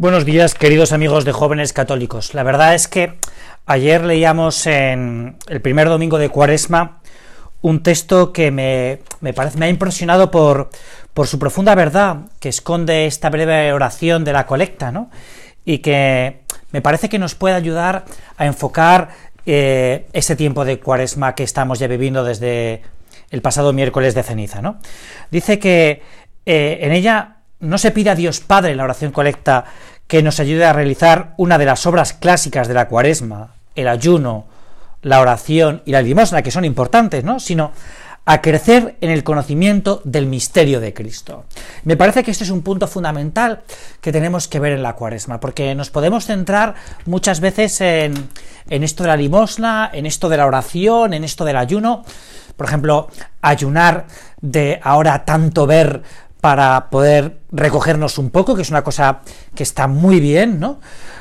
Buenos 0.00 0.24
días, 0.24 0.54
queridos 0.54 0.92
amigos 0.92 1.24
de 1.24 1.32
jóvenes 1.32 1.72
católicos. 1.72 2.32
La 2.32 2.44
verdad 2.44 2.72
es 2.76 2.86
que 2.86 3.18
ayer 3.66 4.04
leíamos 4.04 4.64
en 4.68 5.36
el 5.48 5.60
primer 5.60 5.88
domingo 5.88 6.18
de 6.18 6.28
Cuaresma 6.28 7.00
un 7.62 7.82
texto 7.82 8.32
que 8.32 8.52
me, 8.52 9.00
parece, 9.32 9.58
me 9.58 9.66
ha 9.66 9.68
impresionado 9.68 10.30
por, 10.30 10.70
por 11.14 11.26
su 11.26 11.40
profunda 11.40 11.74
verdad 11.74 12.18
que 12.38 12.48
esconde 12.48 13.06
esta 13.06 13.28
breve 13.28 13.72
oración 13.72 14.22
de 14.22 14.32
la 14.32 14.46
colecta, 14.46 14.92
¿no? 14.92 15.10
Y 15.64 15.78
que 15.78 16.42
me 16.70 16.80
parece 16.80 17.08
que 17.08 17.18
nos 17.18 17.34
puede 17.34 17.56
ayudar 17.56 18.04
a 18.36 18.46
enfocar 18.46 19.08
eh, 19.46 20.06
ese 20.12 20.36
tiempo 20.36 20.64
de 20.64 20.78
Cuaresma 20.78 21.34
que 21.34 21.42
estamos 21.42 21.80
ya 21.80 21.88
viviendo 21.88 22.22
desde 22.22 22.82
el 23.30 23.42
pasado 23.42 23.72
miércoles 23.72 24.14
de 24.14 24.22
ceniza, 24.22 24.62
¿no? 24.62 24.78
Dice 25.32 25.58
que 25.58 26.02
eh, 26.46 26.78
en 26.82 26.92
ella 26.92 27.37
no 27.60 27.78
se 27.78 27.90
pide 27.90 28.10
a 28.10 28.14
Dios 28.14 28.40
Padre 28.40 28.72
en 28.72 28.76
la 28.76 28.84
oración 28.84 29.12
colecta 29.12 29.64
que 30.06 30.22
nos 30.22 30.40
ayude 30.40 30.64
a 30.64 30.72
realizar 30.72 31.34
una 31.36 31.58
de 31.58 31.66
las 31.66 31.86
obras 31.86 32.12
clásicas 32.12 32.66
de 32.68 32.74
la 32.74 32.88
cuaresma, 32.88 33.54
el 33.74 33.88
ayuno, 33.88 34.46
la 35.02 35.20
oración 35.20 35.82
y 35.84 35.92
la 35.92 36.02
limosna, 36.02 36.42
que 36.42 36.50
son 36.50 36.64
importantes, 36.64 37.24
¿no? 37.24 37.38
Sino 37.40 37.72
a 38.24 38.42
crecer 38.42 38.96
en 39.00 39.10
el 39.10 39.24
conocimiento 39.24 40.02
del 40.04 40.26
misterio 40.26 40.80
de 40.80 40.92
Cristo. 40.92 41.44
Me 41.84 41.96
parece 41.96 42.22
que 42.22 42.30
este 42.30 42.44
es 42.44 42.50
un 42.50 42.60
punto 42.60 42.86
fundamental 42.86 43.62
que 44.02 44.12
tenemos 44.12 44.48
que 44.48 44.60
ver 44.60 44.72
en 44.72 44.82
la 44.82 44.96
cuaresma, 44.96 45.40
porque 45.40 45.74
nos 45.74 45.88
podemos 45.88 46.26
centrar 46.26 46.74
muchas 47.06 47.40
veces 47.40 47.80
en, 47.80 48.28
en 48.68 48.82
esto 48.82 49.02
de 49.02 49.08
la 49.08 49.16
limosna, 49.16 49.90
en 49.94 50.04
esto 50.04 50.28
de 50.28 50.36
la 50.36 50.46
oración, 50.46 51.14
en 51.14 51.24
esto 51.24 51.44
del 51.46 51.56
ayuno. 51.56 52.04
Por 52.54 52.66
ejemplo, 52.66 53.08
ayunar 53.40 54.06
de 54.42 54.78
ahora 54.82 55.24
tanto 55.24 55.66
ver 55.66 56.02
para 56.40 56.90
poder 56.90 57.40
recogernos 57.50 58.18
un 58.18 58.30
poco, 58.30 58.54
que 58.54 58.62
es 58.62 58.70
una 58.70 58.84
cosa 58.84 59.20
que 59.54 59.62
está 59.62 59.86
muy 59.88 60.20
bien, 60.20 60.60
¿no? 60.60 60.80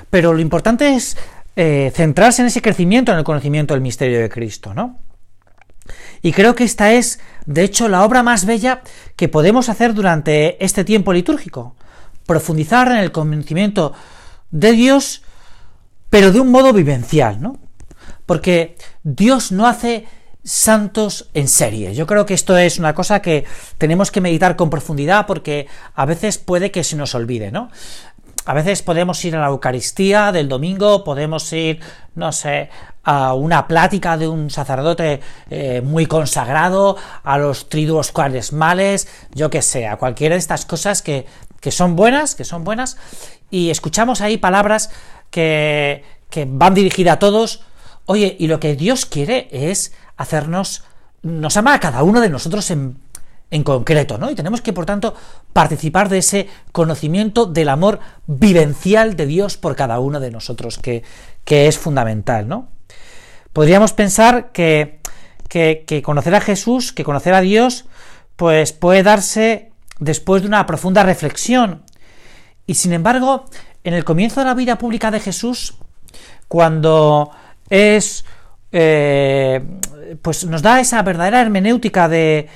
Pero 0.10 0.34
lo 0.34 0.40
importante 0.40 0.96
es 0.96 1.18
eh, 1.56 1.92
centrarse 1.96 2.42
en 2.42 2.48
ese 2.48 2.62
crecimiento, 2.62 3.12
en 3.12 3.18
el 3.18 3.24
conocimiento 3.24 3.74
del 3.74 3.82
misterio 3.82 4.20
de 4.20 4.30
Cristo, 4.30 4.74
¿no? 4.74 5.00
Y 6.22 6.32
creo 6.34 6.56
que 6.56 6.64
esta 6.64 6.94
es, 6.94 7.20
de 7.46 7.64
hecho, 7.64 7.88
la 7.88 8.04
obra 8.04 8.24
más 8.24 8.46
bella 8.46 8.82
que 9.16 9.30
podemos 9.30 9.70
hacer 9.70 9.94
durante 9.94 10.64
este 10.64 10.84
tiempo 10.84 11.14
litúrgico. 11.14 11.76
Profundizar 12.26 12.92
en 12.92 12.98
el 12.98 13.12
conocimiento 13.12 13.94
de 14.52 14.74
Dios, 14.74 15.24
pero 16.10 16.32
de 16.32 16.40
un 16.40 16.52
modo 16.52 16.74
vivencial, 16.74 17.42
¿no? 17.42 17.58
Porque 18.26 18.76
Dios 19.04 19.52
no 19.52 19.68
hace 19.68 20.06
santos 20.48 21.30
en 21.34 21.50
serie. 21.50 21.94
Yo 21.94 22.08
creo 22.08 22.26
que 22.26 22.34
esto 22.34 22.58
es 22.58 22.80
una 22.80 22.96
cosa 22.96 23.22
que 23.22 23.44
tenemos 23.78 24.12
que 24.12 24.22
meditar 24.22 24.56
con 24.56 24.70
profundidad 24.70 25.28
porque 25.28 25.68
a 25.94 26.06
veces 26.06 26.38
puede 26.38 26.72
que 26.72 26.86
se 26.86 26.96
nos 26.96 27.14
olvide, 27.16 27.52
¿no? 27.52 27.70
A 28.46 28.54
veces 28.54 28.82
podemos 28.82 29.24
ir 29.26 29.36
a 29.36 29.42
la 29.42 29.48
Eucaristía 29.48 30.32
del 30.32 30.48
domingo, 30.48 31.04
podemos 31.04 31.52
ir, 31.52 31.82
no 32.16 32.32
sé, 32.32 32.70
a 33.04 33.34
una 33.34 33.68
plática 33.68 34.16
de 34.16 34.30
un 34.30 34.50
sacerdote 34.50 35.20
eh, 35.50 35.82
muy 35.84 36.06
consagrado, 36.06 36.96
a 37.26 37.38
los 37.38 37.68
triduos 37.68 38.14
males, 38.54 39.10
yo 39.34 39.50
que 39.50 39.62
sé, 39.62 39.86
a 39.86 39.98
cualquiera 39.98 40.36
de 40.36 40.40
estas 40.40 40.66
cosas 40.66 41.02
que, 41.02 41.26
que 41.60 41.72
son 41.72 41.98
buenas, 41.98 42.36
que 42.36 42.46
son 42.46 42.64
buenas, 42.64 42.96
y 43.52 43.70
escuchamos 43.70 44.22
ahí 44.22 44.38
palabras 44.38 44.92
que, 45.30 46.06
que 46.30 46.48
van 46.50 46.74
dirigidas 46.74 47.16
a 47.16 47.20
todos. 47.20 47.64
Oye, 48.06 48.38
y 48.40 48.48
lo 48.48 48.62
que 48.62 48.78
Dios 48.78 49.06
quiere 49.06 49.50
es 49.52 49.92
hacernos, 50.18 50.84
nos 51.22 51.58
ama 51.58 51.74
a 51.74 51.80
cada 51.80 52.04
uno 52.04 52.22
de 52.22 52.30
nosotros 52.30 52.70
en, 52.72 52.98
en 53.50 53.64
concreto, 53.64 54.18
¿no? 54.18 54.30
Y 54.30 54.36
tenemos 54.36 54.62
que, 54.62 54.74
por 54.74 54.86
tanto, 54.86 55.16
participar 55.54 56.10
de 56.10 56.18
ese 56.18 56.50
conocimiento 56.72 57.46
del 57.46 57.70
amor 57.70 58.00
vivencial 58.26 59.16
de 59.16 59.26
Dios 59.26 59.58
por 59.58 59.76
cada 59.76 60.00
uno 60.00 60.20
de 60.20 60.32
nosotros, 60.32 60.78
que, 60.78 61.04
que 61.46 61.68
es 61.68 61.78
fundamental, 61.78 62.48
¿no? 62.48 62.68
Podríamos 63.54 63.94
pensar 63.94 64.52
que, 64.52 65.00
que, 65.48 65.86
que, 65.88 66.02
conocer 66.02 66.36
a 66.36 66.42
Jesús, 66.42 66.92
que 66.92 67.04
conocer 67.04 67.34
a 67.34 67.42
Dios, 67.42 67.86
pues 68.36 68.74
puede 68.74 69.02
darse 69.02 69.72
después 70.00 70.42
de 70.42 70.48
una 70.48 70.66
profunda 70.66 71.04
reflexión. 71.04 71.84
Y 72.68 72.76
sin 72.76 72.94
embargo, 72.94 73.46
en 73.84 73.94
el 73.94 74.04
comienzo 74.04 74.42
de 74.42 74.48
la 74.48 74.54
vida 74.54 74.78
pública 74.78 75.10
de 75.10 75.22
Jesús, 75.22 75.76
cuando 76.48 77.32
es 77.70 78.26
eh, 78.72 79.62
pues 80.22 80.46
nos 80.46 80.62
da 80.62 80.80
esa 80.80 81.02
verdadera 81.02 81.42
hermenéutica 81.42 82.08
de, 82.08 82.50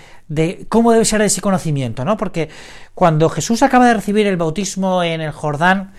cómo 0.70 0.92
debe 0.92 1.06
ser 1.06 1.22
ese 1.22 1.42
conocimiento, 1.42 2.06
¿no? 2.06 2.18
Porque 2.18 2.50
cuando 2.96 3.30
Jesús 3.30 3.64
acaba 3.64 3.88
de 3.88 3.94
recibir 3.96 4.28
el 4.28 4.38
bautismo 4.38 5.04
en 5.04 5.22
el 5.22 5.32
Jordán 5.32 5.94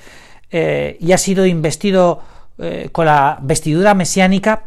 eh, 0.50 0.96
y 1.00 1.12
ha 1.12 1.18
sido 1.18 1.46
investido 1.46 2.22
eh, 2.58 2.88
con 2.92 3.06
la 3.06 3.38
vestidura 3.42 3.94
mesiánica 3.94 4.64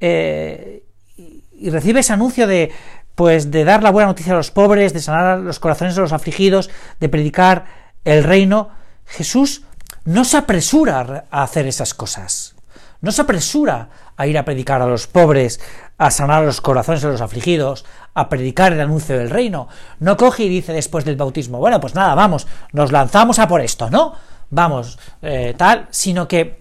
y 0.00 1.68
recibe 1.68 2.00
ese 2.00 2.14
anuncio 2.14 2.46
de 2.46 2.72
pues 3.14 3.50
de 3.50 3.64
dar 3.64 3.82
la 3.82 3.90
buena 3.90 4.06
noticia 4.06 4.32
a 4.32 4.36
los 4.36 4.50
pobres, 4.50 4.94
de 4.94 5.00
sanar 5.00 5.40
los 5.40 5.58
corazones 5.58 5.94
de 5.94 6.00
los 6.00 6.14
afligidos, 6.14 6.70
de 7.00 7.08
predicar 7.10 7.66
el 8.04 8.24
reino, 8.24 8.70
Jesús 9.04 9.64
no 10.04 10.24
se 10.24 10.38
apresura 10.38 11.26
a 11.30 11.42
hacer 11.42 11.66
esas 11.66 11.92
cosas. 11.92 12.54
No 13.02 13.12
se 13.12 13.22
apresura 13.22 13.90
a 14.20 14.26
ir 14.26 14.36
a 14.36 14.44
predicar 14.44 14.82
a 14.82 14.86
los 14.86 15.06
pobres, 15.06 15.60
a 15.96 16.10
sanar 16.10 16.44
los 16.44 16.60
corazones 16.60 17.00
de 17.00 17.08
los 17.08 17.22
afligidos, 17.22 17.86
a 18.12 18.28
predicar 18.28 18.70
el 18.74 18.80
anuncio 18.82 19.16
del 19.16 19.30
reino. 19.30 19.66
No 19.98 20.18
coge 20.18 20.42
y 20.42 20.50
dice 20.50 20.74
después 20.74 21.06
del 21.06 21.16
bautismo, 21.16 21.56
bueno, 21.56 21.80
pues 21.80 21.94
nada, 21.94 22.14
vamos, 22.14 22.46
nos 22.72 22.92
lanzamos 22.92 23.38
a 23.38 23.48
por 23.48 23.62
esto, 23.62 23.88
¿no? 23.88 24.12
Vamos, 24.50 24.98
eh, 25.22 25.54
tal, 25.56 25.88
sino 25.90 26.28
que 26.28 26.60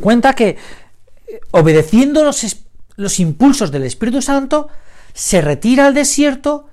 cuenta 0.00 0.32
que 0.32 0.56
eh, 1.28 1.40
obedeciendo 1.50 2.24
los, 2.24 2.56
los 2.96 3.20
impulsos 3.20 3.70
del 3.70 3.82
Espíritu 3.82 4.22
Santo, 4.22 4.70
se 5.12 5.42
retira 5.42 5.86
al 5.86 5.92
desierto 5.92 6.68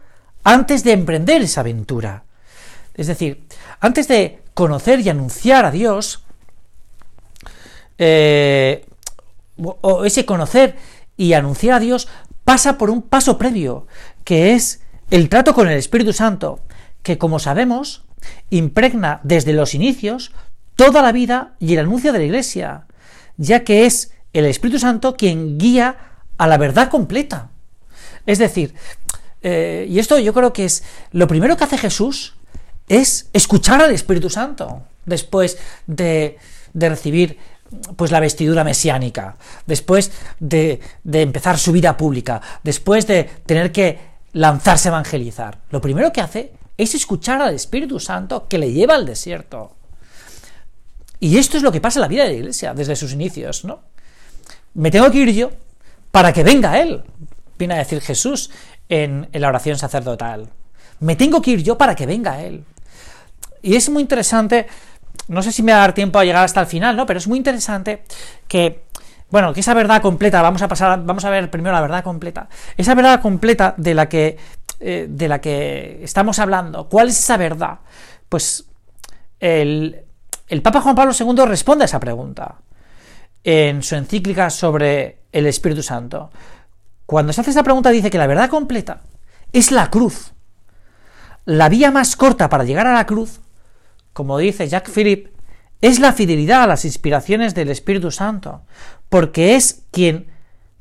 antes 0.46 0.86
de 0.86 0.94
emprender 0.94 1.42
esa 1.42 1.60
aventura. 1.60 2.24
Es 2.94 3.08
decir, 3.08 3.44
antes 3.82 4.08
de 4.08 4.44
conocer 4.54 5.02
y 5.02 5.10
anunciar 5.10 5.66
a 5.66 5.72
Dios, 5.72 6.24
eh, 7.98 8.86
o 9.62 10.06
ese 10.06 10.26
conocer 10.26 10.76
y 11.18 11.34
anunciar 11.34 11.76
a 11.76 11.80
Dios 11.80 12.08
pasa 12.44 12.78
por 12.78 12.90
un 12.90 13.02
paso 13.02 13.38
previo, 13.38 13.88
que 14.24 14.54
es 14.54 14.82
el 15.12 15.30
trato 15.30 15.54
con 15.54 15.68
el 15.68 15.78
Espíritu 15.78 16.14
Santo, 16.14 16.60
que 17.04 17.18
como 17.18 17.40
sabemos, 17.40 18.04
impregna 18.50 19.20
desde 19.24 19.54
los 19.54 19.74
inicios 19.74 20.32
toda 20.76 21.02
la 21.02 21.12
vida 21.12 21.56
y 21.60 21.74
el 21.74 21.80
anuncio 21.80 22.14
de 22.14 22.20
la 22.20 22.26
Iglesia, 22.26 22.88
ya 23.38 23.64
que 23.64 23.86
es 23.86 24.12
el 24.34 24.46
Espíritu 24.46 24.80
Santo 24.80 25.16
quien 25.16 25.58
guía 25.58 25.98
a 26.38 26.48
la 26.48 26.58
verdad 26.58 26.90
completa. 26.90 27.50
Es 28.26 28.38
decir, 28.38 28.74
eh, 29.42 29.86
y 29.90 30.00
esto 30.00 30.20
yo 30.20 30.34
creo 30.34 30.54
que 30.54 30.66
es 30.66 30.84
lo 31.12 31.28
primero 31.28 31.58
que 31.58 31.64
hace 31.64 31.78
Jesús 31.78 32.36
es 32.88 33.30
escuchar 33.34 33.82
al 33.82 33.92
Espíritu 33.92 34.30
Santo 34.30 34.84
después 35.06 35.58
de, 35.88 36.38
de 36.74 36.90
recibir 36.90 37.38
pues 37.96 38.12
la 38.12 38.20
vestidura 38.20 38.64
mesiánica, 38.64 39.36
después 39.66 40.12
de, 40.40 40.82
empezar 41.12 41.58
su 41.58 41.72
vida 41.72 41.98
pública, 41.98 42.42
después 42.64 43.06
de 43.08 43.24
tener 43.46 43.72
que 43.72 44.00
lanzarse 44.34 44.90
a 44.90 44.92
evangelizar. 44.92 45.60
Lo 45.70 45.82
primero 45.82 46.12
que 46.12 46.22
hace 46.22 46.54
es 46.78 46.96
escuchar 46.96 47.42
al 47.42 47.54
Espíritu 47.54 48.00
Santo 48.00 48.48
que 48.48 48.58
le 48.58 48.72
lleva 48.72 48.96
al 48.96 49.06
desierto. 49.06 49.76
Y 51.20 51.38
esto 51.38 51.58
es 51.58 51.64
lo 51.64 51.72
que 51.72 51.82
pasa 51.82 52.00
en 52.00 52.02
la 52.02 52.08
vida 52.08 52.24
de 52.24 52.30
la 52.30 52.38
iglesia 52.38 52.74
desde 52.74 52.96
sus 52.96 53.14
inicios, 53.14 53.66
¿no? 53.66 53.82
Me 54.74 54.90
tengo 54.90 55.12
que 55.12 55.18
ir 55.18 55.34
yo 55.34 55.52
para 56.12 56.32
que 56.32 56.44
venga 56.44 56.80
Él, 56.80 57.04
viene 57.58 57.74
a 57.74 57.80
decir 57.80 58.02
Jesús 58.02 58.50
en 58.88 59.28
la 59.34 59.48
oración 59.48 59.78
sacerdotal. 59.78 60.50
Me 61.02 61.16
tengo 61.16 61.42
que 61.42 61.52
ir 61.52 61.64
yo 61.64 61.78
para 61.78 61.96
que 61.96 62.06
venga 62.06 62.42
Él. 62.42 62.64
Y 63.62 63.76
es 63.76 63.90
muy 63.90 64.02
interesante 64.02 64.68
no 65.28 65.44
sé 65.44 65.52
si 65.52 65.64
me 65.64 65.72
va 65.72 65.80
a 65.80 65.82
dar 65.82 65.94
tiempo 65.94 66.20
a 66.20 66.26
llegar 66.26 66.44
hasta 66.44 66.62
el 66.62 66.68
final, 66.68 66.96
¿no? 66.96 67.06
Pero 67.06 67.20
es 67.20 67.28
muy 67.28 67.38
interesante 67.38 68.04
que, 68.48 68.84
bueno, 69.30 69.54
que 69.54 69.60
esa 69.60 69.74
verdad 69.74 70.02
completa, 70.02 70.42
vamos 70.42 70.62
a 70.62 70.68
pasar, 70.68 71.04
vamos 71.04 71.26
a 71.26 71.30
ver 71.30 71.52
primero 71.52 71.76
la 71.76 71.82
verdad 71.82 72.04
completa. 72.04 72.50
Esa 72.78 72.96
verdad 72.96 73.22
completa 73.22 73.74
de 73.78 73.94
la 73.94 74.10
que, 74.10 74.38
eh, 74.80 75.08
de 75.10 75.28
la 75.28 75.40
que 75.40 76.00
estamos 76.04 76.40
hablando, 76.40 76.90
¿cuál 76.90 77.10
es 77.10 77.20
esa 77.20 77.38
verdad? 77.38 77.80
Pues 78.28 78.66
el, 79.40 80.04
el 80.48 80.62
Papa 80.62 80.82
Juan 80.82 80.96
Pablo 80.96 81.14
II 81.18 81.46
responde 81.46 81.84
a 81.84 81.86
esa 81.86 82.00
pregunta 82.00 82.56
en 83.44 83.84
su 83.84 83.96
encíclica 83.96 84.50
sobre 84.50 85.20
el 85.32 85.46
Espíritu 85.46 85.84
Santo. 85.84 86.32
Cuando 87.06 87.34
se 87.34 87.42
hace 87.42 87.52
esa 87.52 87.64
pregunta 87.64 87.90
dice 87.92 88.10
que 88.10 88.18
la 88.18 88.28
verdad 88.28 88.50
completa 88.50 89.02
es 89.54 89.72
la 89.72 89.90
cruz. 89.90 90.34
La 91.46 91.70
vía 91.70 91.92
más 91.92 92.16
corta 92.16 92.50
para 92.50 92.64
llegar 92.64 92.88
a 92.88 92.94
la 92.94 93.06
cruz 93.06 93.40
como 94.20 94.38
dice 94.38 94.68
Jacques 94.68 94.94
Philippe, 94.94 95.32
es 95.80 95.98
la 95.98 96.12
fidelidad 96.12 96.64
a 96.64 96.68
las 96.68 96.84
inspiraciones 96.84 97.56
del 97.56 97.70
Espíritu 97.70 98.12
Santo, 98.12 98.64
porque 99.08 99.56
es 99.56 99.84
quien 99.92 100.28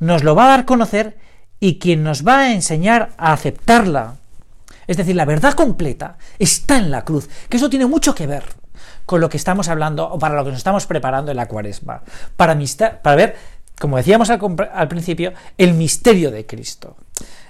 nos 0.00 0.25
lo 0.25 0.35
va 0.35 0.46
a 0.46 0.49
dar 0.49 0.61
a 0.62 0.67
conocer 0.67 1.17
y 1.61 1.79
quien 1.79 2.02
nos 2.02 2.26
va 2.26 2.40
a 2.40 2.52
enseñar 2.52 3.11
a 3.17 3.32
aceptarla. 3.32 4.17
Es 4.88 4.96
decir, 4.96 5.14
la 5.14 5.25
verdad 5.25 5.52
completa 5.52 6.19
está 6.40 6.79
en 6.79 6.90
la 6.90 7.05
cruz, 7.05 7.29
que 7.49 7.58
eso 7.58 7.70
tiene 7.70 7.87
mucho 7.87 8.12
que 8.12 8.26
ver 8.26 8.43
con 9.06 9.20
lo 9.20 9.29
que 9.29 9.37
estamos 9.37 9.69
hablando 9.69 10.11
o 10.11 10.19
para 10.19 10.34
lo 10.34 10.43
que 10.43 10.50
nos 10.50 10.58
estamos 10.58 10.87
preparando 10.87 11.31
en 11.31 11.37
la 11.37 11.46
cuaresma, 11.46 12.02
para, 12.34 12.56
ver, 13.14 13.37
como 13.79 13.99
decíamos 13.99 14.31
al, 14.31 14.41
al 14.75 14.88
principio, 14.88 15.32
el 15.56 15.75
misterio 15.75 16.32
de 16.32 16.44
Cristo. 16.44 16.96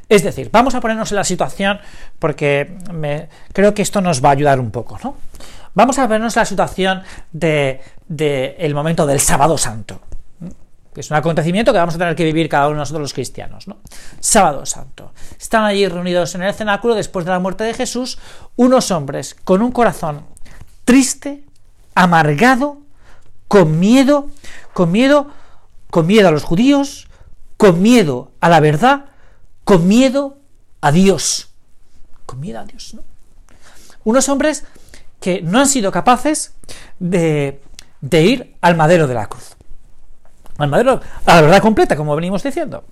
Es 0.08 0.22
decir, 0.22 0.48
vamos 0.50 0.74
a 0.74 0.80
ponernos 0.80 1.12
en 1.12 1.16
la 1.16 1.24
situación 1.24 1.80
porque 2.18 2.76
me, 2.92 3.28
creo 3.54 3.74
que 3.74 3.82
esto 3.82 4.02
nos 4.02 4.24
va 4.24 4.30
a 4.30 4.32
ayudar 4.32 4.58
un 4.58 4.70
poco, 4.70 4.98
¿no? 5.02 5.16
Vamos 5.74 5.98
a 5.98 6.02
ponernos 6.02 6.36
en 6.36 6.40
la 6.40 6.46
situación 6.46 7.02
del 7.32 7.80
de, 8.08 8.56
el 8.58 8.74
momento 8.74 9.06
del 9.06 9.20
sábado 9.20 9.56
santo, 9.58 10.00
es 11.00 11.10
un 11.10 11.16
acontecimiento 11.16 11.72
que 11.72 11.78
vamos 11.78 11.94
a 11.94 11.98
tener 11.98 12.16
que 12.16 12.24
vivir 12.24 12.48
cada 12.48 12.66
uno 12.66 12.74
de 12.74 12.80
nosotros 12.80 13.02
los 13.02 13.14
cristianos, 13.14 13.68
¿no? 13.68 13.78
Sábado 14.20 14.66
santo. 14.66 15.12
Están 15.38 15.64
allí 15.64 15.86
reunidos 15.86 16.34
en 16.34 16.42
el 16.42 16.52
cenáculo 16.54 16.94
después 16.94 17.24
de 17.24 17.30
la 17.30 17.38
muerte 17.38 17.64
de 17.64 17.74
Jesús 17.74 18.18
unos 18.56 18.90
hombres 18.90 19.36
con 19.44 19.62
un 19.62 19.70
corazón 19.70 20.24
triste, 20.84 21.44
amargado, 21.94 22.78
con 23.46 23.78
miedo, 23.78 24.28
con 24.72 24.90
miedo, 24.90 25.28
con 25.90 26.06
miedo 26.06 26.28
a 26.28 26.30
los 26.32 26.42
judíos, 26.42 27.08
con 27.56 27.80
miedo 27.80 28.32
a 28.40 28.48
la 28.48 28.60
verdad, 28.60 29.06
con 29.64 29.86
miedo 29.86 30.38
a 30.80 30.90
Dios. 30.90 31.50
Con 32.26 32.40
miedo 32.40 32.58
a 32.58 32.64
Dios, 32.64 32.94
¿no? 32.94 33.02
Unos 34.04 34.28
hombres 34.28 34.64
que 35.20 35.42
no 35.42 35.60
han 35.60 35.66
sido 35.66 35.90
capaces 35.92 36.54
de, 36.98 37.60
ir 38.10 38.56
al 38.60 38.76
madero 38.76 39.06
de 39.06 39.14
la 39.14 39.26
cruz. 39.26 39.56
Al 40.58 40.68
madero, 40.68 41.00
a 41.24 41.34
la 41.36 41.40
verdad 41.42 41.62
completa, 41.62 41.96
como 41.96 42.14
venimos 42.16 42.42
diciendo. 42.42 42.84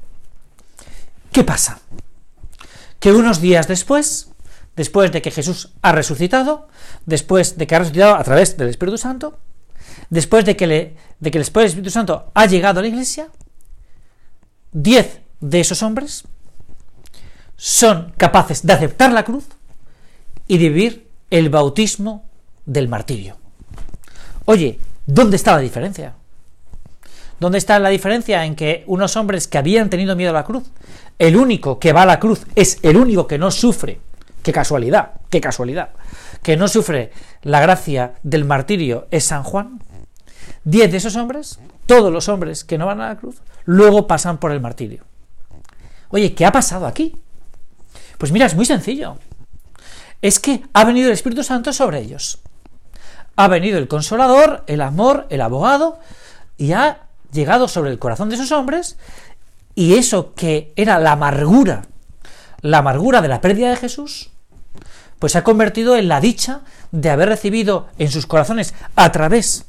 ¿Qué 1.32 1.44
pasa? 1.44 1.81
Que 2.99 3.12
unos 3.12 3.40
días 3.40 3.69
después, 3.69 4.31
después 4.76 5.12
de 5.12 5.23
que 5.23 5.31
Jesús 5.31 5.73
ha 5.82 5.93
resucitado, 5.93 6.69
después 7.05 7.58
de 7.58 7.67
que 7.67 7.75
ha 7.75 7.81
resucitado 7.81 8.14
a 8.14 8.25
través 8.25 8.56
del 8.56 8.69
Espíritu 8.69 8.99
Santo, 8.99 9.38
después 10.11 10.44
de 10.44 10.56
que, 10.56 10.67
le, 10.67 10.96
de 11.20 11.31
que 11.31 11.38
el 11.38 11.43
Espíritu 11.43 11.90
Santo 11.90 12.31
ha 12.34 12.46
llegado 12.46 12.81
a 12.81 12.82
la 12.82 12.88
iglesia, 12.88 13.28
diez 14.73 15.20
de 15.40 15.61
esos 15.61 15.82
hombres 15.82 16.25
son 17.56 18.12
capaces 18.17 18.64
de 18.64 18.73
aceptar 18.73 19.12
la 19.12 19.25
cruz 19.25 19.46
y 20.46 20.58
de 20.58 20.69
vivir 20.69 21.05
el 21.31 21.50
bautismo 21.50 22.25
del 22.64 22.88
martirio. 22.88 23.37
Oye, 24.44 24.78
¿dónde 25.06 25.37
está 25.37 25.52
la 25.52 25.61
diferencia? 25.61 26.14
¿Dónde 27.38 27.58
está 27.58 27.78
la 27.78 27.90
diferencia 27.90 28.44
en 28.44 28.55
que 28.55 28.84
unos 28.87 29.17
hombres 29.17 29.46
que 29.46 29.58
habían 29.58 29.90
tenido 29.90 30.17
miedo 30.17 30.31
a 30.31 30.34
la 30.34 30.44
cruz, 30.44 30.70
el 31.19 31.37
único 31.37 31.78
que 31.78 31.93
va 31.93 32.02
a 32.02 32.06
la 32.06 32.20
cruz 32.20 32.46
es 32.55 32.78
el 32.82 32.96
único 32.96 33.26
que 33.26 33.38
no 33.38 33.50
sufre, 33.50 34.00
qué 34.43 34.52
casualidad, 34.52 35.12
qué 35.28 35.40
casualidad, 35.40 35.90
que 36.43 36.56
no 36.56 36.69
sufre 36.69 37.11
la 37.43 37.61
gracia 37.61 38.14
del 38.23 38.44
martirio 38.44 39.06
es 39.11 39.25
San 39.25 39.43
Juan? 39.43 39.81
Diez 40.64 40.90
de 40.90 40.96
esos 40.96 41.17
hombres, 41.17 41.58
todos 41.87 42.12
los 42.12 42.28
hombres 42.28 42.64
que 42.64 42.78
no 42.78 42.87
van 42.87 43.00
a 43.00 43.08
la 43.08 43.17
cruz, 43.17 43.37
luego 43.64 44.06
pasan 44.06 44.38
por 44.38 44.52
el 44.52 44.61
martirio. 44.61 45.05
Oye, 46.08 46.34
¿qué 46.34 46.46
ha 46.46 46.52
pasado 46.52 46.87
aquí? 46.87 47.17
Pues 48.17 48.32
mira, 48.32 48.46
es 48.46 48.55
muy 48.55 48.64
sencillo. 48.64 49.19
Es 50.22 50.40
que 50.40 50.62
ha 50.72 50.84
venido 50.84 51.08
el 51.08 51.14
Espíritu 51.14 51.42
Santo 51.42 51.72
sobre 51.72 52.00
ellos. 52.00 52.40
Ha 53.36 53.48
venido 53.48 53.78
el 53.78 53.88
consolador, 53.88 54.64
el 54.66 54.80
amor, 54.80 55.26
el 55.30 55.40
abogado, 55.40 55.98
y 56.56 56.72
ha 56.72 57.06
llegado 57.32 57.68
sobre 57.68 57.90
el 57.90 57.98
corazón 57.98 58.28
de 58.28 58.36
esos 58.36 58.52
hombres, 58.52 58.96
y 59.74 59.94
eso 59.94 60.34
que 60.34 60.72
era 60.74 60.98
la 60.98 61.12
amargura, 61.12 61.86
la 62.62 62.78
amargura 62.78 63.20
de 63.20 63.28
la 63.28 63.40
pérdida 63.40 63.70
de 63.70 63.76
Jesús, 63.76 64.30
pues 65.18 65.32
se 65.32 65.38
ha 65.38 65.44
convertido 65.44 65.96
en 65.96 66.08
la 66.08 66.20
dicha 66.20 66.62
de 66.92 67.10
haber 67.10 67.28
recibido 67.28 67.88
en 67.98 68.10
sus 68.10 68.26
corazones 68.26 68.74
a 68.94 69.12
través 69.12 69.66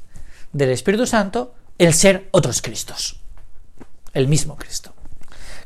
del 0.53 0.69
Espíritu 0.69 1.05
Santo 1.05 1.53
el 1.77 1.94
ser 1.94 2.29
otros 2.31 2.61
Cristos, 2.61 3.19
el 4.13 4.27
mismo 4.27 4.55
Cristo. 4.55 4.94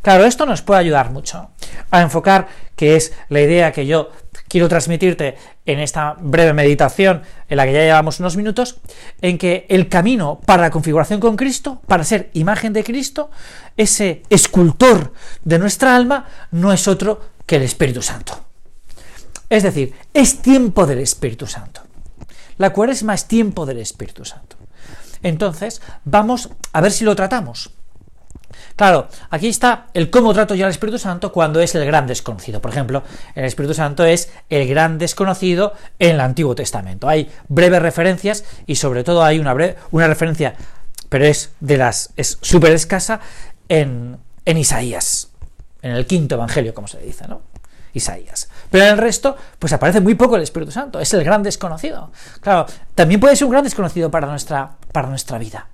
Claro, 0.01 0.25
esto 0.25 0.45
nos 0.47 0.63
puede 0.63 0.79
ayudar 0.79 1.11
mucho 1.11 1.51
a 1.91 2.01
enfocar, 2.01 2.47
que 2.75 2.95
es 2.95 3.13
la 3.29 3.41
idea 3.41 3.71
que 3.71 3.85
yo 3.85 4.09
quiero 4.51 4.67
transmitirte 4.67 5.37
en 5.65 5.79
esta 5.79 6.17
breve 6.19 6.51
meditación 6.51 7.21
en 7.47 7.55
la 7.55 7.65
que 7.65 7.71
ya 7.71 7.79
llevamos 7.79 8.19
unos 8.19 8.35
minutos, 8.35 8.81
en 9.21 9.37
que 9.37 9.65
el 9.69 9.87
camino 9.87 10.41
para 10.45 10.63
la 10.63 10.69
configuración 10.69 11.21
con 11.21 11.37
Cristo, 11.37 11.81
para 11.87 12.03
ser 12.03 12.29
imagen 12.33 12.73
de 12.73 12.83
Cristo, 12.83 13.31
ese 13.77 14.23
escultor 14.29 15.13
de 15.45 15.57
nuestra 15.57 15.95
alma, 15.95 16.25
no 16.51 16.73
es 16.73 16.89
otro 16.89 17.21
que 17.45 17.55
el 17.55 17.61
Espíritu 17.61 18.01
Santo. 18.01 18.43
Es 19.49 19.63
decir, 19.63 19.93
es 20.13 20.41
tiempo 20.41 20.85
del 20.85 20.99
Espíritu 20.99 21.47
Santo. 21.47 21.83
La 22.57 22.73
cuaresma 22.73 23.13
es 23.13 23.29
tiempo 23.29 23.65
del 23.65 23.77
Espíritu 23.77 24.25
Santo. 24.25 24.57
Entonces, 25.23 25.81
vamos 26.03 26.49
a 26.73 26.81
ver 26.81 26.91
si 26.91 27.05
lo 27.05 27.15
tratamos. 27.15 27.71
Claro, 28.75 29.07
aquí 29.29 29.47
está 29.47 29.87
el 29.93 30.09
cómo 30.09 30.33
trato 30.33 30.55
yo 30.55 30.65
al 30.65 30.71
Espíritu 30.71 30.97
Santo 30.97 31.31
cuando 31.31 31.59
es 31.59 31.75
el 31.75 31.85
gran 31.85 32.07
desconocido. 32.07 32.61
Por 32.61 32.71
ejemplo, 32.71 33.03
el 33.35 33.45
Espíritu 33.45 33.73
Santo 33.73 34.05
es 34.05 34.31
el 34.49 34.67
gran 34.67 34.97
desconocido 34.97 35.73
en 35.99 36.11
el 36.11 36.19
Antiguo 36.19 36.55
Testamento. 36.55 37.07
Hay 37.07 37.31
breves 37.47 37.81
referencias 37.81 38.43
y 38.65 38.75
sobre 38.75 39.03
todo 39.03 39.23
hay 39.23 39.39
una, 39.39 39.55
una 39.91 40.07
referencia, 40.07 40.55
pero 41.09 41.25
es 41.25 41.51
de 41.59 41.77
las 41.77 42.11
es 42.15 42.37
súper 42.41 42.73
escasa 42.73 43.19
en, 43.69 44.17
en 44.45 44.57
Isaías, 44.57 45.29
en 45.81 45.91
el 45.91 46.05
quinto 46.05 46.35
Evangelio, 46.35 46.73
como 46.73 46.87
se 46.87 46.99
dice, 46.99 47.27
¿no? 47.27 47.41
Isaías. 47.93 48.49
Pero 48.69 48.85
en 48.85 48.91
el 48.91 48.97
resto, 48.97 49.35
pues 49.59 49.73
aparece 49.73 49.99
muy 49.99 50.15
poco 50.15 50.35
el 50.35 50.43
Espíritu 50.43 50.71
Santo, 50.71 50.99
es 50.99 51.13
el 51.13 51.23
gran 51.23 51.43
desconocido. 51.43 52.11
Claro, 52.39 52.65
también 52.95 53.19
puede 53.19 53.35
ser 53.35 53.45
un 53.45 53.51
gran 53.51 53.63
desconocido 53.63 54.09
para 54.09 54.27
nuestra, 54.27 54.77
para 54.91 55.09
nuestra 55.09 55.37
vida. 55.37 55.67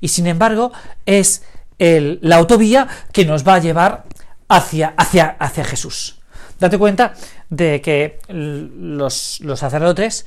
Y 0.00 0.08
sin 0.08 0.26
embargo, 0.26 0.72
es 1.04 1.42
la 1.78 2.36
autovía 2.36 2.88
que 3.12 3.24
nos 3.24 3.46
va 3.46 3.54
a 3.54 3.58
llevar 3.58 4.04
hacia, 4.48 4.94
hacia, 4.96 5.36
hacia 5.38 5.64
Jesús. 5.64 6.18
Date 6.58 6.78
cuenta 6.78 7.12
de 7.50 7.80
que 7.80 8.18
los, 8.28 9.40
los 9.40 9.58
sacerdotes, 9.58 10.26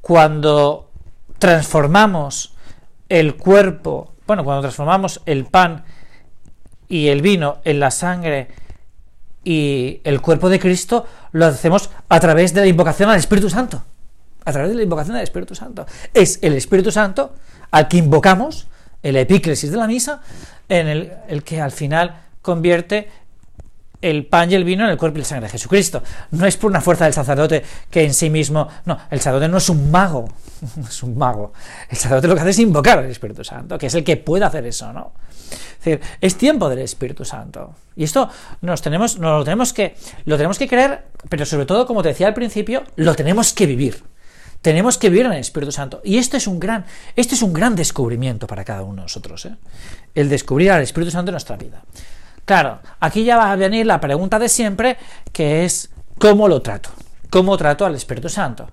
cuando 0.00 0.90
transformamos 1.38 2.54
el 3.08 3.36
cuerpo, 3.36 4.12
bueno, 4.26 4.44
cuando 4.44 4.62
transformamos 4.62 5.20
el 5.26 5.44
pan 5.44 5.84
y 6.88 7.08
el 7.08 7.20
vino 7.20 7.58
en 7.64 7.80
la 7.80 7.90
sangre 7.90 8.48
y 9.44 10.00
el 10.04 10.20
cuerpo 10.20 10.48
de 10.48 10.58
Cristo, 10.58 11.06
lo 11.32 11.46
hacemos 11.46 11.90
a 12.08 12.20
través 12.20 12.54
de 12.54 12.62
la 12.62 12.66
invocación 12.68 13.10
al 13.10 13.18
Espíritu 13.18 13.50
Santo. 13.50 13.82
A 14.44 14.52
través 14.52 14.70
de 14.70 14.76
la 14.76 14.82
invocación 14.82 15.16
al 15.16 15.22
Espíritu 15.22 15.54
Santo. 15.54 15.86
Es 16.14 16.38
el 16.42 16.54
Espíritu 16.54 16.90
Santo 16.90 17.34
al 17.70 17.88
que 17.88 17.98
invocamos 17.98 18.66
el 19.02 19.16
epíclesis 19.16 19.70
de 19.70 19.76
la 19.76 19.86
misa, 19.86 20.20
en 20.68 20.88
el, 20.88 21.42
que 21.44 21.60
al 21.60 21.72
final 21.72 22.22
convierte 22.40 23.08
el 24.00 24.26
pan 24.26 24.50
y 24.50 24.54
el 24.54 24.64
vino 24.64 24.84
en 24.84 24.90
el 24.90 24.96
cuerpo 24.96 25.18
y 25.18 25.20
la 25.20 25.26
sangre 25.26 25.46
de 25.46 25.52
Jesucristo. 25.52 26.02
No 26.32 26.46
es 26.46 26.56
por 26.56 26.70
una 26.70 26.80
fuerza 26.80 27.04
del 27.04 27.12
sacerdote 27.12 27.62
que 27.90 28.04
en 28.04 28.14
sí 28.14 28.30
mismo. 28.30 28.68
No, 28.84 28.98
el 29.10 29.18
sacerdote 29.18 29.48
no 29.48 29.58
es 29.58 29.68
un 29.68 29.90
mago. 29.90 30.28
Es 30.88 31.02
un 31.02 31.18
mago. 31.18 31.52
El 31.88 31.96
sacerdote 31.96 32.28
lo 32.28 32.34
que 32.34 32.40
hace 32.40 32.50
es 32.50 32.58
invocar 32.60 32.98
al 32.98 33.10
Espíritu 33.10 33.42
Santo, 33.42 33.76
que 33.76 33.86
es 33.86 33.94
el 33.94 34.04
que 34.04 34.16
puede 34.16 34.44
hacer 34.44 34.64
eso, 34.64 34.92
¿no? 34.92 35.12
Es 35.50 35.84
decir, 35.84 36.00
es 36.20 36.36
tiempo 36.36 36.68
del 36.68 36.78
Espíritu 36.78 37.24
Santo. 37.24 37.74
Y 37.96 38.04
esto 38.04 38.28
nos 38.60 38.80
tenemos, 38.80 39.18
nos 39.18 39.38
lo 39.38 39.44
tenemos 39.44 39.72
que, 39.72 39.96
lo 40.24 40.36
tenemos 40.36 40.58
que 40.58 40.68
creer, 40.68 41.04
pero 41.28 41.44
sobre 41.44 41.66
todo, 41.66 41.84
como 41.86 42.02
te 42.02 42.10
decía 42.10 42.28
al 42.28 42.34
principio, 42.34 42.84
lo 42.94 43.14
tenemos 43.16 43.52
que 43.52 43.66
vivir. 43.66 44.02
Tenemos 44.62 44.96
que 44.96 45.10
vivir 45.10 45.26
en 45.26 45.32
el 45.32 45.40
Espíritu 45.40 45.72
Santo. 45.72 46.00
Y 46.04 46.18
esto 46.18 46.36
es 46.36 46.46
un 46.46 46.60
gran, 46.60 46.84
este 47.16 47.34
es 47.34 47.42
un 47.42 47.52
gran 47.52 47.74
descubrimiento 47.74 48.46
para 48.46 48.64
cada 48.64 48.82
uno 48.82 48.96
de 48.96 49.02
nosotros, 49.02 49.44
¿eh? 49.46 49.56
el 50.14 50.28
descubrir 50.28 50.70
al 50.70 50.82
Espíritu 50.82 51.10
Santo 51.10 51.30
en 51.30 51.34
nuestra 51.34 51.56
vida. 51.56 51.82
Claro, 52.44 52.80
aquí 53.00 53.24
ya 53.24 53.36
va 53.36 53.52
a 53.52 53.56
venir 53.56 53.86
la 53.86 54.00
pregunta 54.00 54.38
de 54.38 54.48
siempre, 54.48 54.96
que 55.32 55.64
es 55.64 55.90
¿cómo 56.18 56.48
lo 56.48 56.62
trato? 56.62 56.90
¿Cómo 57.30 57.56
trato 57.56 57.84
al 57.84 57.94
Espíritu 57.94 58.28
Santo? 58.28 58.70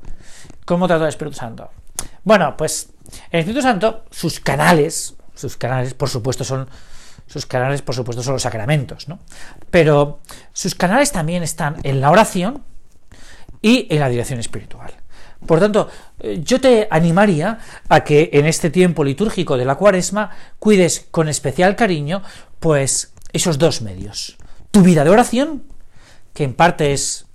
¿Cómo 0.66 0.88
trato 0.88 1.04
al 1.04 1.10
Espíritu 1.10 1.36
Santo? 1.36 1.70
Bueno, 2.24 2.56
pues 2.56 2.90
el 3.32 3.40
Espíritu 3.40 3.62
Santo, 3.62 4.06
sus 4.12 4.40
canales, 4.40 5.16
sus 5.34 5.58
canales, 5.58 5.94
por 5.94 6.10
supuesto, 6.10 6.44
son 6.44 6.68
sus 7.26 7.46
canales, 7.46 7.82
por 7.82 7.96
supuesto, 7.96 8.24
son 8.24 8.34
los 8.34 8.42
sacramentos, 8.42 9.08
¿no? 9.08 9.20
Pero 9.70 10.20
sus 10.52 10.76
canales 10.76 11.12
también 11.12 11.44
están 11.44 11.78
en 11.84 12.02
la 12.02 12.12
oración 12.12 12.64
y 13.62 13.88
en 13.90 14.00
la 14.00 14.10
dirección 14.10 14.40
espiritual. 14.40 14.99
Por 15.46 15.60
tanto, 15.60 15.90
eh, 16.20 16.42
yo 16.44 16.60
te 16.60 16.88
animaría 16.92 17.60
a 17.88 18.04
que 18.04 18.30
en 18.34 18.46
este 18.46 18.70
tiempo 18.70 19.04
litúrgico 19.04 19.58
de 19.58 19.66
la 19.66 19.76
cuaresma 19.76 20.32
cuides 20.60 21.08
con 21.12 21.30
especial 21.30 21.76
cariño, 21.76 22.22
pues, 22.60 23.14
esos 23.32 23.58
dos 23.58 23.82
medios. 23.82 24.38
Tu 24.72 24.82
vida 24.82 25.04
de 25.04 25.10
oración, 25.10 25.64
que 26.34 26.44
en 26.44 26.54
parte 26.54 26.94
es 26.94 27.26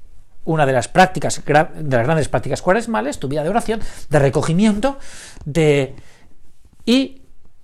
una 0.45 0.67
de 0.67 0.73
las 0.73 0.89
prácticas, 0.89 1.43
de 1.45 1.97
las 1.97 2.05
grandes 2.05 2.29
prácticas 2.29 2.61
cuaresmales, 2.61 3.19
tu 3.19 3.29
vida 3.29 3.43
de 3.43 3.49
oración, 3.49 3.81
de 4.11 4.19
recogimiento, 4.19 4.99
de 5.45 5.95
y 6.85 7.23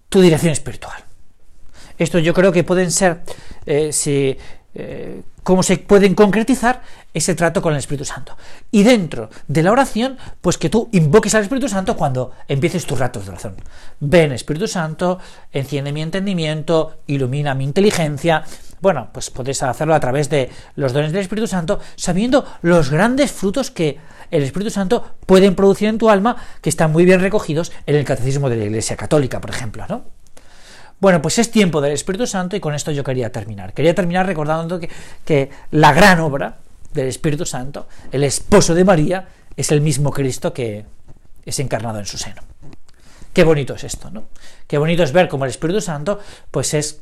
tu 0.08 0.20
dirección 0.20 0.52
espiritual. 0.52 1.04
Esto 1.98 2.18
yo 2.18 2.32
creo 2.32 2.52
que 2.52 2.64
pueden 2.64 2.90
ser, 2.90 3.20
eh, 3.66 3.92
si 3.92 4.36
eh, 4.74 5.22
cómo 5.42 5.62
se 5.62 5.78
pueden 5.78 6.14
concretizar 6.14 6.82
ese 7.12 7.34
trato 7.34 7.60
con 7.60 7.72
el 7.72 7.78
Espíritu 7.80 8.04
Santo. 8.04 8.36
Y 8.70 8.82
dentro 8.82 9.30
de 9.48 9.62
la 9.62 9.72
oración, 9.72 10.16
pues 10.40 10.58
que 10.58 10.70
tú 10.70 10.88
invoques 10.92 11.34
al 11.34 11.42
Espíritu 11.42 11.68
Santo 11.68 11.96
cuando 11.96 12.32
empieces 12.46 12.86
tus 12.86 12.98
ratos 12.98 13.24
de 13.24 13.30
oración. 13.30 13.56
Ven 13.98 14.32
Espíritu 14.32 14.68
Santo, 14.68 15.18
enciende 15.52 15.92
mi 15.92 16.02
entendimiento, 16.02 17.00
ilumina 17.08 17.54
mi 17.54 17.64
inteligencia. 17.64 18.44
Bueno, 18.80 19.08
pues 19.12 19.30
puedes 19.30 19.62
hacerlo 19.62 19.94
a 19.94 20.00
través 20.00 20.30
de 20.30 20.50
los 20.76 20.92
dones 20.92 21.12
del 21.12 21.22
Espíritu 21.22 21.48
Santo, 21.48 21.80
sabiendo 21.96 22.46
los 22.62 22.90
grandes 22.90 23.32
frutos 23.32 23.70
que 23.70 23.98
el 24.30 24.44
Espíritu 24.44 24.70
Santo 24.70 25.16
pueden 25.26 25.56
producir 25.56 25.88
en 25.88 25.98
tu 25.98 26.08
alma, 26.08 26.36
que 26.62 26.70
están 26.70 26.92
muy 26.92 27.04
bien 27.04 27.20
recogidos 27.20 27.72
en 27.86 27.96
el 27.96 28.04
Catecismo 28.04 28.48
de 28.48 28.56
la 28.56 28.64
Iglesia 28.64 28.96
Católica, 28.96 29.40
por 29.40 29.50
ejemplo, 29.50 29.84
¿no? 29.88 30.19
Bueno, 31.00 31.22
pues 31.22 31.38
es 31.38 31.50
tiempo 31.50 31.80
del 31.80 31.92
Espíritu 31.92 32.26
Santo 32.26 32.56
y 32.56 32.60
con 32.60 32.74
esto 32.74 32.90
yo 32.90 33.02
quería 33.02 33.32
terminar. 33.32 33.72
Quería 33.72 33.94
terminar 33.94 34.26
recordando 34.26 34.78
que, 35.24 35.50
la 35.70 35.92
gran 35.94 36.20
obra 36.20 36.58
del 36.92 37.08
Espíritu 37.08 37.46
Santo, 37.46 37.88
el 38.12 38.22
esposo 38.22 38.74
de 38.74 38.84
María, 38.84 39.28
es 39.56 39.72
el 39.72 39.80
mismo 39.80 40.10
Cristo 40.10 40.52
que 40.52 40.84
es 41.46 41.58
encarnado 41.58 41.98
en 41.98 42.06
su 42.06 42.18
seno. 42.18 42.42
Qué 43.32 43.44
bonito 43.44 43.74
es 43.74 43.84
esto, 43.84 44.10
¿no? 44.10 44.24
Qué 44.66 44.76
bonito 44.76 45.02
es 45.02 45.12
ver 45.12 45.28
cómo 45.28 45.44
el 45.44 45.50
Espíritu 45.50 45.80
Santo, 45.80 46.20
pues 46.50 46.74
es 46.74 47.00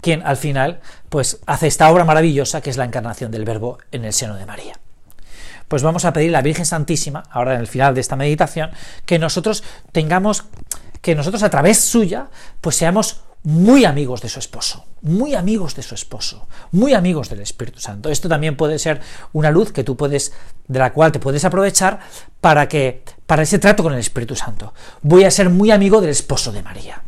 quien 0.00 0.22
al 0.22 0.36
final, 0.36 0.80
pues 1.08 1.40
hace 1.46 1.66
esta 1.66 1.90
obra 1.90 2.04
maravillosa 2.04 2.60
que 2.60 2.70
es 2.70 2.76
la 2.76 2.84
encarnación 2.84 3.32
del 3.32 3.44
Verbo 3.44 3.78
en 3.90 4.04
el 4.04 4.12
seno 4.12 4.36
de 4.36 4.46
María. 4.46 4.78
Pues 5.66 5.82
vamos 5.82 6.04
a 6.04 6.12
pedir 6.12 6.28
a 6.28 6.32
la 6.38 6.42
Virgen 6.42 6.66
Santísima, 6.66 7.24
ahora 7.30 7.54
en 7.54 7.60
el 7.60 7.66
final 7.66 7.94
de 7.94 8.02
esta 8.02 8.14
meditación, 8.14 8.70
que 9.06 9.18
nosotros 9.18 9.64
tengamos 9.92 10.44
que 11.04 11.14
nosotros 11.14 11.42
a 11.42 11.50
través 11.50 11.80
suya, 11.80 12.28
pues 12.62 12.76
seamos 12.76 13.20
muy 13.42 13.84
amigos 13.84 14.22
de 14.22 14.30
su 14.30 14.38
esposo, 14.38 14.86
muy 15.02 15.34
amigos 15.34 15.76
de 15.76 15.82
su 15.82 15.94
esposo, 15.94 16.48
muy 16.72 16.94
amigos 16.94 17.28
del 17.28 17.40
Espíritu 17.42 17.78
Santo. 17.78 18.08
Esto 18.08 18.26
también 18.26 18.56
puede 18.56 18.78
ser 18.78 19.02
una 19.34 19.50
luz 19.50 19.70
que 19.70 19.84
tú 19.84 19.98
puedes, 19.98 20.32
de 20.66 20.78
la 20.78 20.94
cual 20.94 21.12
te 21.12 21.18
puedes 21.18 21.44
aprovechar 21.44 22.00
para 22.40 22.68
que, 22.68 23.02
para 23.26 23.42
ese 23.42 23.58
trato 23.58 23.82
con 23.82 23.92
el 23.92 23.98
Espíritu 23.98 24.34
Santo. 24.34 24.72
Voy 25.02 25.24
a 25.24 25.30
ser 25.30 25.50
muy 25.50 25.70
amigo 25.70 26.00
del 26.00 26.08
esposo 26.08 26.52
de 26.52 26.62
María 26.62 27.02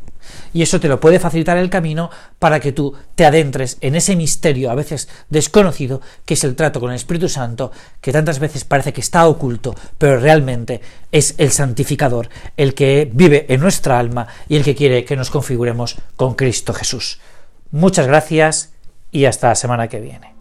y 0.57 0.63
eso 0.63 0.81
te 0.81 0.89
lo 0.89 0.99
puede 0.99 1.19
facilitar 1.19 1.59
el 1.59 1.69
camino 1.69 2.09
para 2.39 2.61
que 2.61 2.73
tú 2.73 2.95
te 3.15 3.27
adentres 3.27 3.77
en 3.83 3.95
ese 3.95 4.17
misterio 4.17 4.71
a 4.71 4.75
veces 4.75 5.07
desconocido 5.29 6.01
que 6.25 6.33
es 6.33 6.45
el 6.45 6.57
trato 6.57 6.81
con 6.81 6.89
el 6.89 6.97
Espíritu 6.97 7.29
Santo, 7.29 7.73
que 8.01 8.11
tantas 8.11 8.39
veces 8.39 8.65
parece 8.65 8.95
que 8.95 9.03
está 9.03 9.29
oculto, 9.29 9.75
pero 9.99 10.19
realmente 10.19 10.81
es 11.13 11.35
el 11.37 11.51
santificador, 11.51 12.31
el 12.57 12.73
que 12.73 13.11
vive 13.13 13.45
en 13.51 13.61
nuestra 13.61 13.99
alma 13.99 14.29
y 14.49 14.57
el 14.57 14.65
que 14.65 14.75
quiere 14.75 15.05
que 15.05 15.15
nos 15.15 15.29
configuremos 15.29 15.97
con 16.17 16.33
Cristo 16.33 16.73
Jesús. 16.73 17.21
Muchas 17.71 18.07
gracias 18.07 18.73
y 19.13 19.27
hasta 19.27 19.49
la 19.49 19.57
semana 19.57 19.89
que 19.89 20.01
viene. 20.01 20.36